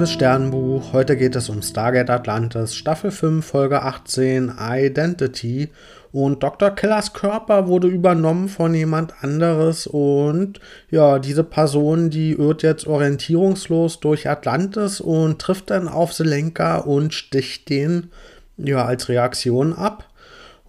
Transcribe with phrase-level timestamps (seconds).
[0.00, 0.94] liebes Sternbuch.
[0.94, 5.68] Heute geht es um Stargate Atlantis, Staffel 5, Folge 18, Identity.
[6.10, 6.70] Und Dr.
[6.70, 9.86] Killers Körper wurde übernommen von jemand anderes.
[9.86, 10.58] Und
[10.90, 17.12] ja, diese Person, die irrt jetzt orientierungslos durch Atlantis und trifft dann auf Selenka und
[17.12, 18.10] sticht den
[18.56, 20.06] ja als Reaktion ab.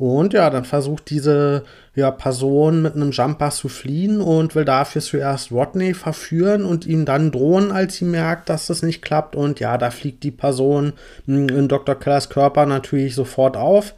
[0.02, 5.00] Und ja, dann versucht diese ja, Person mit einem Jumper zu fliehen und will dafür
[5.00, 9.36] zuerst Rodney verführen und ihm dann drohen, als sie merkt, dass das nicht klappt.
[9.36, 10.94] Und ja, da fliegt die Person
[11.28, 11.94] in Dr.
[11.94, 13.94] Kellers Körper natürlich sofort auf.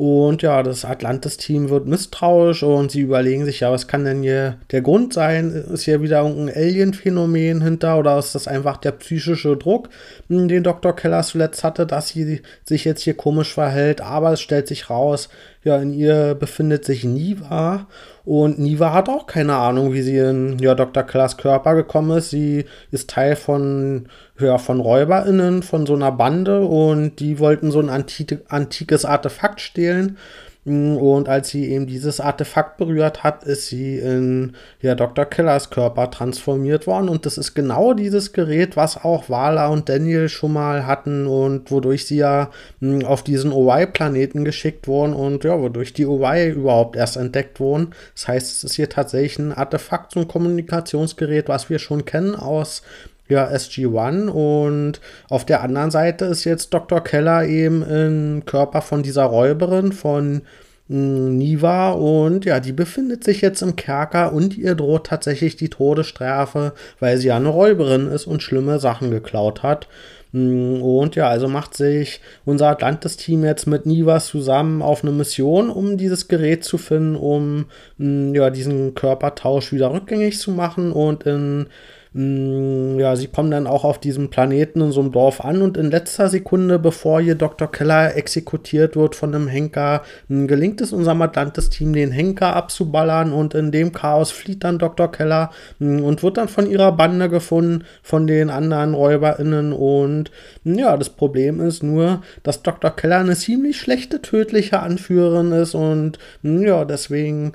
[0.00, 4.56] Und ja, das Atlantis-Team wird misstrauisch und sie überlegen sich, ja, was kann denn hier
[4.70, 5.50] der Grund sein?
[5.50, 9.90] Ist hier wieder irgendein Alien-Phänomen hinter oder ist das einfach der psychische Druck,
[10.28, 10.96] hm, den Dr.
[10.96, 14.00] Keller zuletzt hatte, dass sie sich jetzt hier komisch verhält?
[14.00, 15.28] Aber es stellt sich raus,
[15.62, 17.86] ja, in ihr befindet sich Niva
[18.24, 21.02] und Niva hat auch keine Ahnung, wie sie in ja, Dr.
[21.02, 22.30] Kellers Körper gekommen ist.
[22.30, 27.80] Sie ist Teil von, ja, von RäuberInnen, von so einer Bande und die wollten so
[27.80, 30.16] ein antike, antikes Artefakt stehlen.
[30.66, 35.24] Und als sie eben dieses Artefakt berührt hat, ist sie in ja, Dr.
[35.24, 37.08] Killers Körper transformiert worden.
[37.08, 41.70] Und das ist genau dieses Gerät, was auch Wala und Daniel schon mal hatten und
[41.70, 42.50] wodurch sie ja
[42.80, 47.94] mh, auf diesen OY-Planeten geschickt wurden und ja, wodurch die OY überhaupt erst entdeckt wurden.
[48.14, 52.34] Das heißt, es ist hier tatsächlich ein Artefakt, so ein Kommunikationsgerät, was wir schon kennen
[52.34, 52.82] aus
[53.30, 57.02] ja, SG-1 und auf der anderen Seite ist jetzt Dr.
[57.02, 60.42] Keller eben im Körper von dieser Räuberin von
[60.88, 65.70] hm, Niva und ja, die befindet sich jetzt im Kerker und ihr droht tatsächlich die
[65.70, 69.86] Todesstrafe, weil sie ja eine Räuberin ist und schlimme Sachen geklaut hat.
[70.32, 75.70] Hm, und ja, also macht sich unser Atlantis-Team jetzt mit Nivas zusammen auf eine Mission,
[75.70, 77.66] um dieses Gerät zu finden, um
[77.98, 81.66] hm, ja, diesen Körpertausch wieder rückgängig zu machen und in
[82.12, 85.92] ja, sie kommen dann auch auf diesem Planeten in so einem Dorf an und in
[85.92, 87.70] letzter Sekunde, bevor hier Dr.
[87.70, 93.54] Keller exekutiert wird von einem Henker, mm, gelingt es unserem Atlantis-Team, den Henker abzuballern und
[93.54, 95.12] in dem Chaos flieht dann Dr.
[95.12, 100.32] Keller mm, und wird dann von ihrer Bande gefunden, von den anderen RäuberInnen und
[100.64, 102.90] ja, das Problem ist nur, dass Dr.
[102.90, 107.52] Keller eine ziemlich schlechte tödliche Anführerin ist und ja, deswegen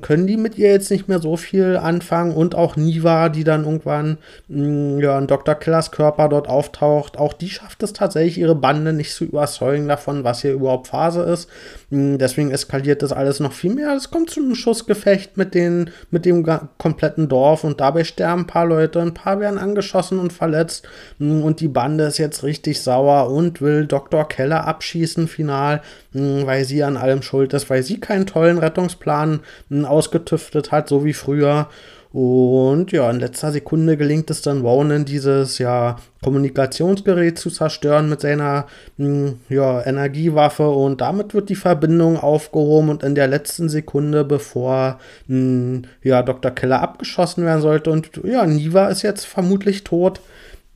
[0.00, 3.64] können die mit ihr jetzt nicht mehr so viel anfangen und auch Niva, die dann
[3.64, 4.18] irgendwann
[4.48, 5.54] mm, ja, in Dr.
[5.54, 10.24] Killers Körper dort auftaucht, auch die schafft es tatsächlich, ihre Bande nicht zu überzeugen davon,
[10.24, 11.48] was hier überhaupt Phase ist.
[11.90, 13.94] Mm, deswegen eskaliert das alles noch viel mehr.
[13.94, 16.44] Es kommt zu einem Schussgefecht mit, den, mit dem
[16.78, 21.42] kompletten Dorf und dabei sterben ein paar Leute, ein paar werden angeschossen und verletzt mm,
[21.42, 24.26] und die Bande ist jetzt richtig sauer und will Dr.
[24.26, 25.82] Keller abschießen final,
[26.46, 29.40] weil sie an allem schuld ist, weil sie keinen tollen Rettungsplan
[29.84, 31.68] ausgetüftet hat, so wie früher.
[32.10, 38.22] Und ja, in letzter Sekunde gelingt es dann Ronan, dieses ja, Kommunikationsgerät zu zerstören mit
[38.22, 44.24] seiner hm, ja, Energiewaffe und damit wird die Verbindung aufgehoben und in der letzten Sekunde,
[44.24, 46.50] bevor hm, ja, Dr.
[46.50, 50.22] Keller abgeschossen werden sollte und ja, Niva ist jetzt vermutlich tot,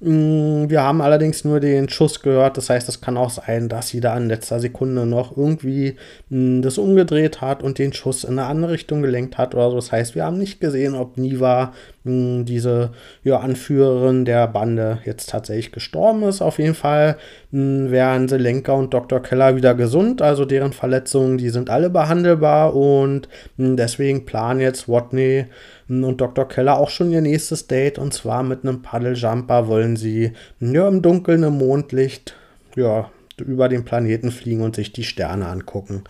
[0.05, 2.57] wir haben allerdings nur den Schuss gehört.
[2.57, 5.95] Das heißt, es kann auch sein, dass sie da in letzter Sekunde noch irgendwie
[6.29, 9.77] mm, das umgedreht hat und den Schuss in eine andere Richtung gelenkt hat oder so.
[9.77, 11.73] Das heißt, wir haben nicht gesehen, ob Niva
[12.05, 12.91] mh, diese
[13.25, 16.43] ja, Anführerin der Bande jetzt tatsächlich gestorben ist.
[16.43, 17.17] Auf jeden Fall
[17.51, 19.21] mh, wären Selenka und Dr.
[19.21, 24.89] Keller wieder gesund, also deren Verletzungen, die sind alle behandelbar und mh, deswegen planen jetzt
[24.89, 25.47] Watney
[25.89, 26.49] und Dr.
[26.49, 31.03] Keller auch schon ihr nächstes Date und zwar mit einem Paddeljumper wollen sie ja, im
[31.03, 32.35] Dunkeln, im Mondlicht,
[32.77, 36.05] ja, über den Planeten fliegen und sich die Sterne angucken.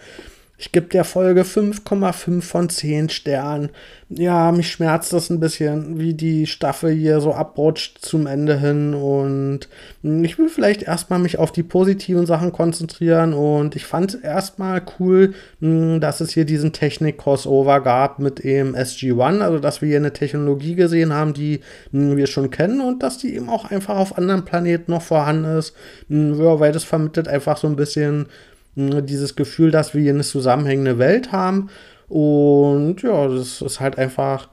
[0.62, 3.70] Ich gebe der Folge 5,5 von 10 Sternen.
[4.08, 8.94] Ja, mich schmerzt das ein bisschen, wie die Staffel hier so abrutscht zum Ende hin.
[8.94, 9.68] Und
[10.04, 13.34] ich will vielleicht erstmal mich auf die positiven Sachen konzentrieren.
[13.34, 18.76] Und ich fand es erstmal cool, hm, dass es hier diesen Technik-Crossover gab mit dem
[18.76, 19.40] SG-1.
[19.40, 21.58] Also, dass wir hier eine Technologie gesehen haben, die
[21.90, 25.58] hm, wir schon kennen und dass die eben auch einfach auf anderen Planeten noch vorhanden
[25.58, 25.74] ist.
[26.08, 28.26] Hm, weil das vermittelt einfach so ein bisschen
[28.74, 31.68] dieses Gefühl, dass wir hier eine zusammenhängende Welt haben.
[32.08, 34.48] Und ja, das ist halt einfach,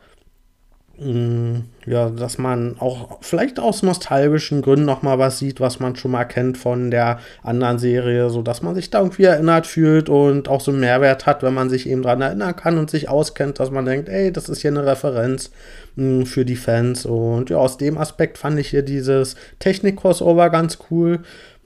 [0.97, 5.95] mh, ja, dass man auch vielleicht aus nostalgischen Gründen noch mal was sieht, was man
[5.95, 10.09] schon mal kennt von der anderen Serie, so dass man sich da irgendwie erinnert fühlt
[10.09, 13.09] und auch so einen Mehrwert hat, wenn man sich eben dran erinnern kann und sich
[13.09, 15.51] auskennt, dass man denkt, ey, das ist hier eine Referenz
[15.95, 17.05] mh, für die Fans.
[17.05, 21.19] Und ja, aus dem Aspekt fand ich hier dieses Technik-Crossover ganz cool.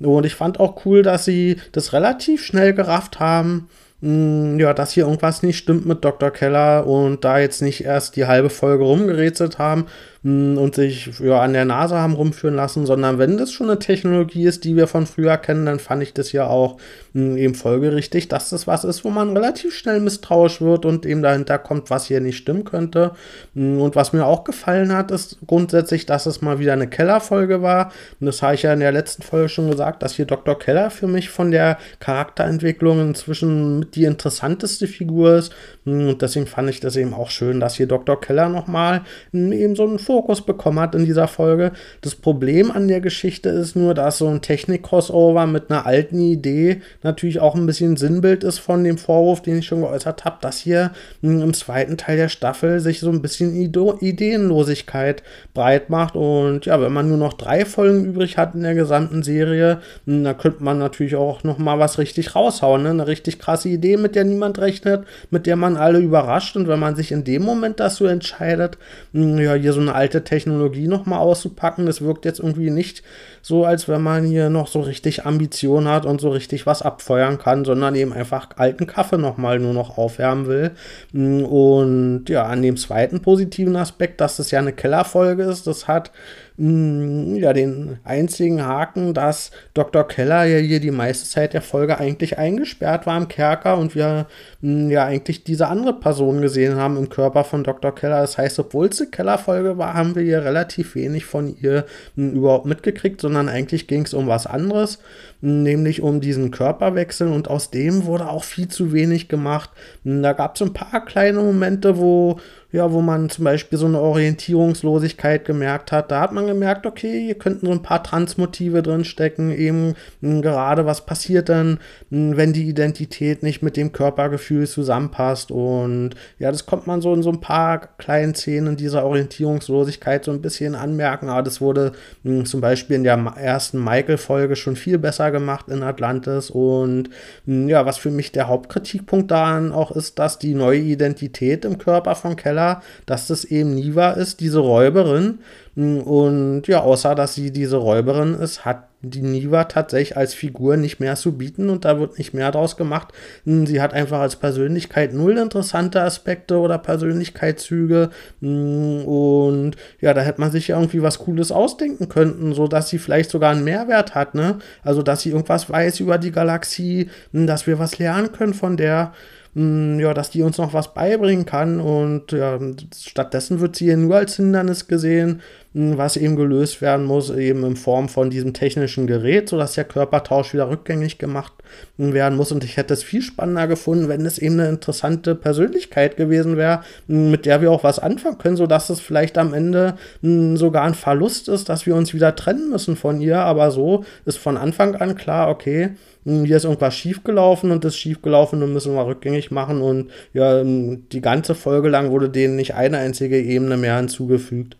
[0.06, 3.70] Und ich fand auch cool, dass sie das relativ schnell gerafft haben,
[4.02, 6.32] mh, ja, dass hier irgendwas nicht stimmt mit Dr.
[6.32, 9.88] Keller und da jetzt nicht erst die halbe Folge rumgerätselt haben,
[10.24, 14.46] und sich ja, an der Nase haben rumführen lassen, sondern wenn das schon eine Technologie
[14.46, 16.78] ist, die wir von früher kennen, dann fand ich das ja auch
[17.12, 21.22] mh, eben folgerichtig, dass das was ist, wo man relativ schnell misstrauisch wird und eben
[21.22, 23.12] dahinter kommt, was hier nicht stimmen könnte.
[23.54, 27.62] Mh, und was mir auch gefallen hat, ist grundsätzlich, dass es mal wieder eine Kellerfolge
[27.62, 27.92] war.
[28.22, 30.58] Und das habe ich ja in der letzten Folge schon gesagt, dass hier Dr.
[30.58, 35.54] Keller für mich von der Charakterentwicklung inzwischen mit die interessanteste Figur ist.
[35.84, 38.22] Und deswegen fand ich das eben auch schön, dass hier Dr.
[38.22, 39.02] Keller nochmal
[39.34, 41.72] eben so einen Fokus bekommen hat in dieser Folge.
[42.02, 46.82] Das Problem an der Geschichte ist nur, dass so ein Technik-Crossover mit einer alten Idee
[47.02, 50.60] natürlich auch ein bisschen Sinnbild ist von dem Vorwurf, den ich schon geäußert habe, dass
[50.60, 50.92] hier
[51.24, 55.24] im zweiten Teil der Staffel sich so ein bisschen Ideenlosigkeit
[55.56, 56.16] breit macht.
[56.16, 60.36] Und ja, wenn man nur noch drei Folgen übrig hat in der gesamten Serie, da
[60.36, 62.84] könnte man natürlich auch noch mal was richtig raushauen.
[62.84, 62.92] Ne?
[62.92, 66.56] Eine richtig krasse Idee, mit der niemand rechnet, mit der man alle überrascht.
[66.56, 68.78] Und wenn man sich in dem Moment dazu entscheidet,
[69.12, 73.04] ja, hier so eine alte Technologie noch mal auszupacken, das wirkt jetzt irgendwie nicht
[73.42, 77.38] so, als wenn man hier noch so richtig Ambition hat und so richtig was abfeuern
[77.38, 80.72] kann, sondern eben einfach alten Kaffee noch mal nur noch aufwärmen will.
[81.14, 86.12] Und ja, an dem zweiten positiven Aspekt, dass das ja eine Kellerfolge ist, das hat
[86.58, 90.08] mh, ja den einzigen Haken, dass Dr.
[90.08, 94.28] Keller ja hier die meiste Zeit der Folge eigentlich eingesperrt war im Kerker und wir
[94.62, 97.94] mh, ja eigentlich diese andere Person gesehen haben im Körper von Dr.
[97.94, 98.22] Keller.
[98.22, 101.86] Das heißt, obwohl es eine Kellerfolge war, haben wir hier relativ wenig von ihr
[102.16, 105.00] mh, überhaupt mitgekriegt, sondern eigentlich ging es um was anderes,
[105.42, 109.70] nämlich um diesen Körperwechsel und aus dem wurde auch viel zu wenig gemacht.
[110.04, 112.40] Da gab es ein paar kleine Momente, wo
[112.74, 116.10] ja, wo man zum Beispiel so eine Orientierungslosigkeit gemerkt hat.
[116.10, 120.84] Da hat man gemerkt, okay, hier könnten so ein paar Transmotive drinstecken, eben mh, gerade
[120.88, 121.78] was passiert dann,
[122.10, 125.52] mh, wenn die Identität nicht mit dem Körpergefühl zusammenpasst.
[125.52, 130.32] Und ja, das kommt man so in so ein paar kleinen Szenen dieser Orientierungslosigkeit so
[130.32, 131.30] ein bisschen anmerken.
[131.30, 131.92] Aber das wurde
[132.24, 136.50] mh, zum Beispiel in der ersten Michael-Folge schon viel besser gemacht in Atlantis.
[136.50, 137.12] Und
[137.46, 142.16] ja, was für mich der Hauptkritikpunkt daran auch ist, dass die neue Identität im Körper
[142.16, 145.40] von Keller Keller, dass das eben Niva ist, diese Räuberin.
[145.76, 151.00] Und ja, außer dass sie diese Räuberin ist, hat die Niva tatsächlich als Figur nicht
[151.00, 153.12] mehr zu bieten und da wird nicht mehr draus gemacht.
[153.44, 160.52] Sie hat einfach als Persönlichkeit null interessante Aspekte oder Persönlichkeitszüge und ja, da hätte man
[160.52, 164.36] sich ja irgendwie was Cooles ausdenken können, so dass sie vielleicht sogar einen Mehrwert hat,
[164.36, 164.60] ne?
[164.84, 169.12] Also, dass sie irgendwas weiß über die Galaxie, dass wir was lernen können von der
[169.54, 171.80] mh, ja, dass die uns noch was beibringen kann.
[171.80, 172.60] Und ja,
[172.96, 175.42] stattdessen wird sie hier nur als Hindernis gesehen,
[175.74, 179.84] mh, was eben gelöst werden muss, eben in Form von diesem technischen Gerät, sodass der
[179.84, 181.54] Körpertausch wieder rückgängig gemacht
[181.98, 182.52] werden muss.
[182.52, 186.84] Und ich hätte es viel spannender gefunden, wenn es eben eine interessante Persönlichkeit gewesen wäre,
[187.08, 191.50] mit der wir auch was anfangen können, sodass es vielleicht am Ende sogar ein Verlust
[191.50, 193.40] ist, dass wir uns wieder trennen müssen von ihr.
[193.40, 195.92] Aber so ist von Anfang an klar, okay,
[196.26, 201.56] hier ist irgendwas schiefgelaufen und das schiefgelaufene müssen wir rückgängig machen und ja, die ganze
[201.56, 204.78] Folge lang wurde denen nicht eine einzige Ebene mehr hinzugefügt.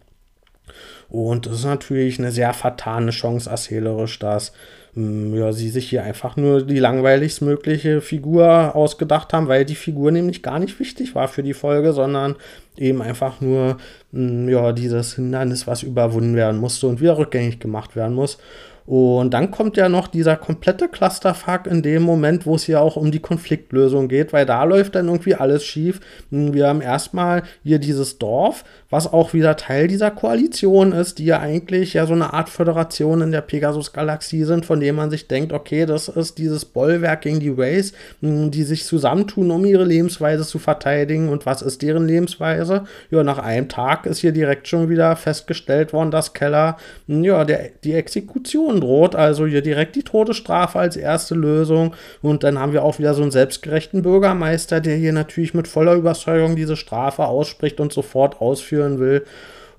[1.10, 4.54] Und das ist natürlich eine sehr vertane Chance erzählerisch, dass
[4.96, 10.12] ja, sie sich hier einfach nur die langweiligst mögliche Figur ausgedacht haben, weil die Figur
[10.12, 12.36] nämlich gar nicht wichtig war für die Folge, sondern
[12.78, 13.78] eben einfach nur
[14.12, 18.38] ja, dieses Hindernis, was überwunden werden musste und wieder rückgängig gemacht werden muss.
[18.86, 22.96] Und dann kommt ja noch dieser komplette Clusterfuck in dem Moment, wo es ja auch
[22.96, 26.00] um die Konfliktlösung geht, weil da läuft dann irgendwie alles schief.
[26.30, 31.40] Wir haben erstmal hier dieses Dorf, was auch wieder Teil dieser Koalition ist, die ja
[31.40, 35.52] eigentlich ja so eine Art Föderation in der Pegasus-Galaxie sind, von dem man sich denkt,
[35.52, 40.60] okay, das ist dieses Bollwerk gegen die Race, die sich zusammentun, um ihre Lebensweise zu
[40.60, 41.30] verteidigen.
[41.30, 42.84] Und was ist deren Lebensweise?
[43.10, 47.72] Ja, nach einem Tag ist hier direkt schon wieder festgestellt worden, dass Keller ja, der,
[47.84, 51.96] die Exekution droht, also hier direkt die Todesstrafe als erste Lösung.
[52.22, 55.96] Und dann haben wir auch wieder so einen selbstgerechten Bürgermeister, der hier natürlich mit voller
[55.96, 58.40] Überzeugung diese Strafe ausspricht und sofort
[58.84, 59.26] ausführen will.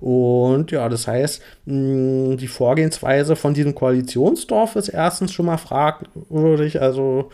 [0.01, 6.81] Und ja, das heißt, die Vorgehensweise von diesem Koalitionsdorf ist erstens schon mal fragwürdig.
[6.81, 7.31] Also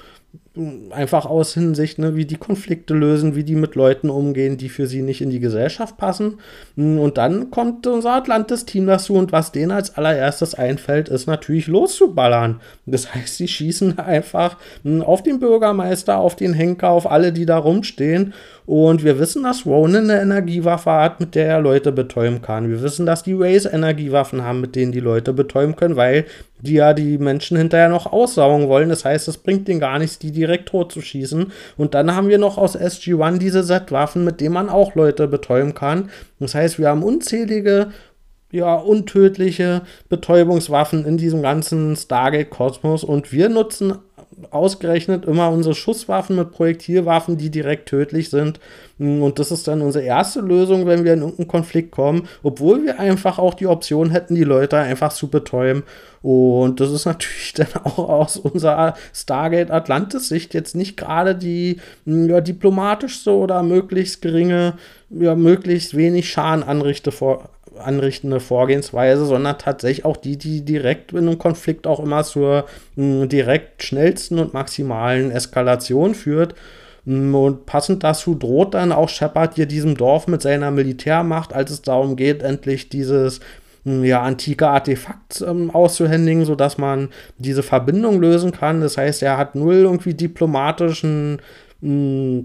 [0.89, 4.85] einfach aus Hinsicht, ne, wie die Konflikte lösen, wie die mit Leuten umgehen, die für
[4.85, 6.39] sie nicht in die Gesellschaft passen.
[6.75, 12.59] Und dann kommt unser Atlantis-Team dazu und was denen als allererstes einfällt, ist natürlich loszuballern.
[12.85, 14.57] Das heißt, sie schießen einfach
[15.05, 18.33] auf den Bürgermeister, auf den Henker, auf alle, die da rumstehen.
[18.65, 22.69] Und wir wissen, dass Ronan eine Energiewaffe hat, mit der er Leute betäuben kann.
[22.69, 26.25] Wir wissen, dass die Rays Energiewaffen haben, mit denen die Leute betäuben können, weil
[26.61, 28.89] die ja die Menschen hinterher noch aussaugen wollen.
[28.89, 31.51] Das heißt, es bringt denen gar nichts, die direkt tot zu schießen.
[31.77, 35.73] Und dann haben wir noch aus SG-1 diese Z-Waffen, mit denen man auch Leute betäuben
[35.73, 36.09] kann.
[36.39, 37.89] Das heißt, wir haben unzählige
[38.51, 43.97] ja, untödliche Betäubungswaffen in diesem ganzen Stargate-Kosmos und wir nutzen
[44.51, 48.59] ausgerechnet immer unsere Schusswaffen mit Projektilwaffen, die direkt tödlich sind.
[48.97, 52.99] Und das ist dann unsere erste Lösung, wenn wir in irgendeinen Konflikt kommen, obwohl wir
[52.99, 55.83] einfach auch die Option hätten, die Leute einfach zu betäuben.
[56.21, 62.41] Und das ist natürlich dann auch aus unserer Stargate Atlantis-Sicht jetzt nicht gerade die ja,
[62.41, 64.73] diplomatischste oder möglichst geringe,
[65.09, 67.49] ja, möglichst wenig Schaden anrichte vor,
[67.81, 73.27] anrichtende Vorgehensweise, sondern tatsächlich auch die, die direkt in einem Konflikt auch immer zur mh,
[73.27, 76.55] direkt schnellsten und maximalen Eskalation führt.
[77.05, 81.81] Und passend dazu droht dann auch Shepard hier diesem Dorf mit seiner Militärmacht, als es
[81.81, 83.39] darum geht, endlich dieses
[83.83, 88.81] ja, antike Artefakt ähm, auszuhändigen, sodass man diese Verbindung lösen kann.
[88.81, 91.41] Das heißt, er hat null irgendwie diplomatischen
[91.81, 92.43] mh,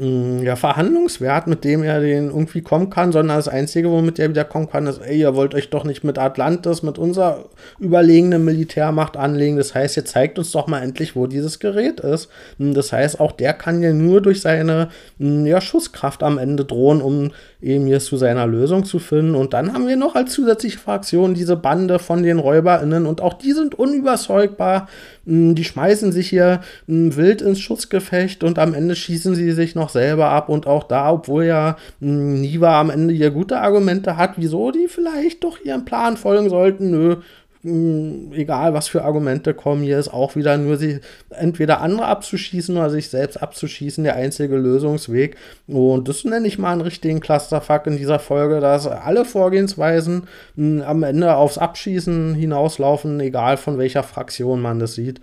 [0.00, 4.44] ja, Verhandlungswert, mit dem er den irgendwie kommen kann, sondern das Einzige, womit er wieder
[4.44, 7.46] kommen kann, ist, ey, ihr wollt euch doch nicht mit Atlantis, mit unserer
[7.78, 9.56] überlegenen Militärmacht anlegen.
[9.56, 12.28] Das heißt, ihr zeigt uns doch mal endlich, wo dieses Gerät ist.
[12.58, 14.88] Mm, das heißt, auch der kann ja nur durch seine
[15.18, 19.34] mm, ja, Schusskraft am Ende drohen, um eben hier zu seiner Lösung zu finden.
[19.34, 23.34] Und dann haben wir noch als zusätzliche Fraktion diese Bande von den RäuberInnen und auch
[23.34, 24.88] die sind unüberzeugbar.
[25.24, 30.30] Die schmeißen sich hier wild ins Schussgefecht und am Ende schießen sie sich noch selber
[30.30, 30.48] ab.
[30.48, 35.44] Und auch da, obwohl ja Niva am Ende hier gute Argumente hat, wieso die vielleicht
[35.44, 37.16] doch ihren Plan folgen sollten, nö,
[37.62, 42.76] hm, egal was für Argumente kommen, hier ist auch wieder nur sie entweder andere abzuschießen
[42.76, 45.36] oder sich selbst abzuschießen, der einzige Lösungsweg.
[45.66, 50.82] Und das nenne ich mal einen richtigen Clusterfuck in dieser Folge, dass alle Vorgehensweisen mh,
[50.82, 55.20] hm, am Ende aufs Abschießen hinauslaufen, egal von welcher Fraktion man das sieht.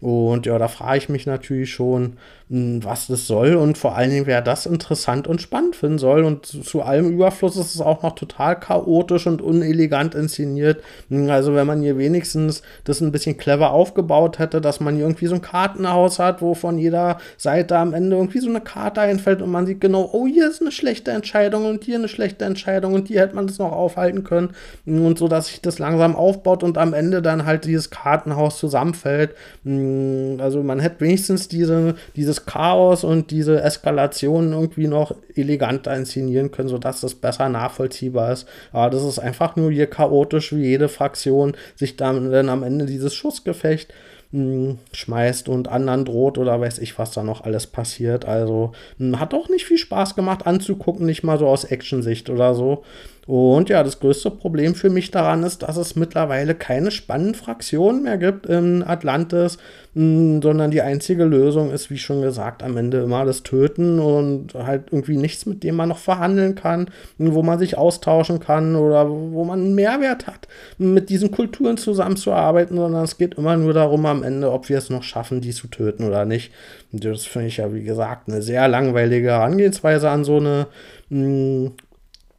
[0.00, 2.12] Und ja, da frage ich mich natürlich schon, hm,
[2.48, 6.22] was das soll und vor allen Dingen, wer das interessant und spannend finden soll.
[6.22, 10.80] Und zu, allem Überfluss ist es auch noch total chaotisch und unelegant inszeniert.
[11.10, 15.26] Also, wenn man hier wenigstens das ein bisschen clever aufgebaut hätte, dass man hier irgendwie
[15.26, 19.42] so ein Kartenhaus hat, wo von jeder Seite am Ende irgendwie so eine Karte einfällt
[19.42, 22.94] und man sieht genau, oh, hier ist eine schlechte Entscheidung und hier eine schlechte Entscheidung
[22.94, 24.50] und hier hätte man das noch aufhalten können.
[24.86, 29.34] Und so, dass sich das langsam aufbaut und am Ende dann halt dieses Kartenhaus zusammenfällt.
[29.64, 36.50] Also, man hätte wenigstens diese, dieses dieses Chaos und diese Eskalation irgendwie noch eleganter inszenieren
[36.50, 38.46] können, sodass das besser nachvollziehbar ist.
[38.72, 42.86] Aber das ist einfach nur hier chaotisch, wie jede Fraktion sich dann, dann am Ende
[42.86, 43.92] dieses Schussgefecht
[44.32, 48.24] hm, schmeißt und anderen droht oder weiß ich, was da noch alles passiert.
[48.24, 52.54] Also hm, hat auch nicht viel Spaß gemacht anzugucken, nicht mal so aus Action-Sicht oder
[52.54, 52.84] so.
[53.26, 58.04] Und ja, das größte Problem für mich daran ist, dass es mittlerweile keine spannenden Fraktionen
[58.04, 59.58] mehr gibt in Atlantis,
[59.94, 64.54] mh, sondern die einzige Lösung ist, wie schon gesagt, am Ende immer das Töten und
[64.54, 69.10] halt irgendwie nichts, mit dem man noch verhandeln kann, wo man sich austauschen kann oder
[69.10, 70.46] wo man einen Mehrwert hat,
[70.78, 74.88] mit diesen Kulturen zusammenzuarbeiten, sondern es geht immer nur darum am Ende, ob wir es
[74.88, 76.52] noch schaffen, die zu töten oder nicht.
[76.92, 80.68] Das finde ich ja, wie gesagt, eine sehr langweilige Herangehensweise an so eine
[81.08, 81.72] mh,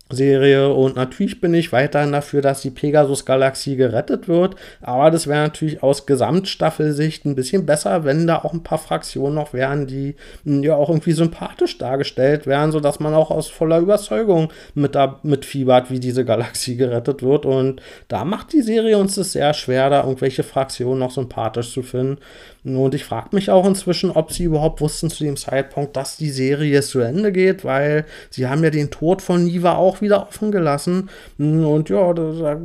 [0.09, 5.41] Serie und natürlich bin ich weiterhin dafür, dass die Pegasus-Galaxie gerettet wird, aber das wäre
[5.41, 10.15] natürlich aus Gesamtstaffelsicht ein bisschen besser, wenn da auch ein paar Fraktionen noch wären, die
[10.45, 15.19] hm, ja auch irgendwie sympathisch dargestellt wären, sodass man auch aus voller Überzeugung mit da
[15.23, 19.89] mitfiebert, wie diese Galaxie gerettet wird und da macht die Serie uns es sehr schwer,
[19.89, 22.17] da irgendwelche Fraktionen noch sympathisch zu finden.
[22.63, 26.29] Und ich frage mich auch inzwischen, ob sie überhaupt wussten zu dem Zeitpunkt, dass die
[26.29, 30.51] Serie zu Ende geht, weil sie haben ja den Tod von Niva auch wieder offen
[30.51, 31.10] gelassen.
[31.38, 32.60] Und ja, da, da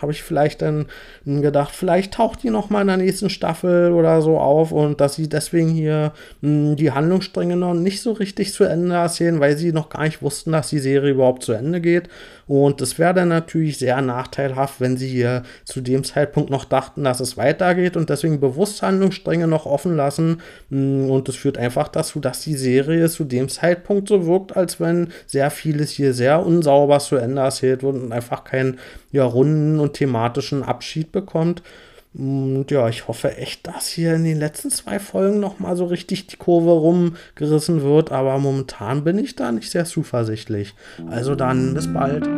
[0.00, 0.86] habe ich vielleicht dann
[1.24, 5.14] gedacht, vielleicht taucht die noch mal in der nächsten Staffel oder so auf und dass
[5.14, 9.72] sie deswegen hier mh, die Handlungsstränge noch nicht so richtig zu Ende erzählen, weil sie
[9.72, 12.08] noch gar nicht wussten, dass die Serie überhaupt zu Ende geht.
[12.46, 17.04] Und es wäre dann natürlich sehr nachteilhaft, wenn sie hier zu dem Zeitpunkt noch dachten,
[17.04, 20.42] dass es weitergeht und deswegen bewusst Handlungsstränge noch offen lassen.
[20.68, 24.78] Mm, und es führt einfach dazu, dass die Serie zu dem Zeitpunkt so wirkt, als
[24.78, 28.78] wenn sehr vieles hier sehr unsauber zu Ende erzählt wird und einfach keinen
[29.12, 31.62] ja, runden und thematischen Abschied bekommt.
[32.14, 35.86] Und ja, ich hoffe echt, dass hier in den letzten zwei Folgen noch mal so
[35.86, 38.12] richtig die Kurve rumgerissen wird.
[38.12, 40.74] Aber momentan bin ich da nicht sehr zuversichtlich.
[41.10, 42.28] Also dann, bis bald.